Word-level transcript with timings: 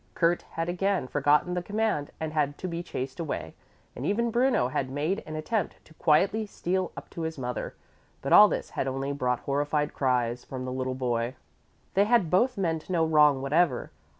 Kurt 0.15 0.41
had 0.53 0.67
again 0.67 1.05
forgotten 1.07 1.53
the 1.53 1.61
command 1.61 2.09
and 2.19 2.33
had 2.33 2.57
to 2.57 2.67
be 2.67 2.81
chased 2.81 3.19
away, 3.19 3.53
and 3.95 4.03
even 4.03 4.31
Bruno 4.31 4.69
had 4.69 4.89
made 4.89 5.21
an 5.27 5.35
attempt 5.35 5.75
to 5.85 5.93
quietly 5.93 6.47
steal 6.47 6.91
up 6.97 7.07
to 7.11 7.21
his 7.21 7.37
mother. 7.37 7.75
But 8.23 8.33
all 8.33 8.47
this 8.47 8.71
had 8.71 8.87
only 8.87 9.11
brought 9.11 9.41
horrified 9.41 9.93
cries 9.93 10.43
from 10.43 10.65
the 10.65 10.73
little 10.73 10.95
boy. 10.95 11.35
They 11.93 12.05
had 12.05 12.31
both 12.31 12.57
meant 12.57 12.89
no 12.89 13.05
wrong 13.05 13.43
whatever. 13.43 13.91